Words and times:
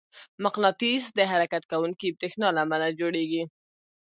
مقناطیس 0.43 1.03
د 1.17 1.19
حرکت 1.31 1.63
کوونکي 1.71 2.07
برېښنا 2.17 2.47
له 2.55 2.59
امله 2.65 2.87
جوړېږي. 2.99 3.43